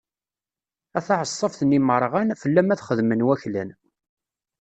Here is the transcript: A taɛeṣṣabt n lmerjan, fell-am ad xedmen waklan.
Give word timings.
A 0.97 0.99
taɛeṣṣabt 1.05 1.59
n 1.63 1.69
lmerjan, 1.81 2.29
fell-am 2.41 2.69
ad 2.73 2.83
xedmen 2.87 3.25
waklan. 3.27 3.69